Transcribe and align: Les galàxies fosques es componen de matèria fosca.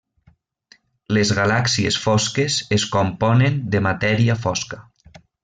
Les 1.17 1.33
galàxies 1.39 1.99
fosques 2.05 2.57
es 2.79 2.87
componen 2.97 3.61
de 3.77 3.83
matèria 3.91 4.39
fosca. 4.49 4.83